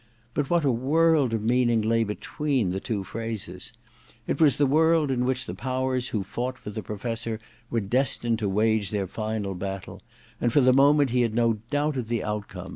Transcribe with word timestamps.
* 0.19 0.33
But 0.33 0.49
what 0.49 0.65
a 0.65 0.71
world 0.71 1.31
of 1.31 1.43
meaning 1.43 1.83
lay 1.83 2.03
between 2.03 2.71
the 2.71 2.79
two 2.79 3.03
phrases! 3.03 3.71
It 4.25 4.41
was 4.41 4.55
the 4.55 4.65
world 4.65 5.11
in 5.11 5.25
which 5.25 5.45
the 5.45 5.53
powers 5.53 6.07
who 6.07 6.23
fought 6.23 6.57
for 6.57 6.71
the 6.71 6.81
Professor 6.81 7.39
were 7.69 7.81
destined 7.81 8.39
to 8.39 8.49
wage 8.49 8.89
their 8.89 9.05
final 9.05 9.53
battle; 9.53 10.01
and 10.41 10.51
for 10.51 10.59
the 10.59 10.73
moment 10.73 11.11
he 11.11 11.21
had 11.21 11.35
no 11.35 11.59
doubt 11.69 11.97
of 11.97 12.07
the 12.07 12.23
outcome. 12.23 12.69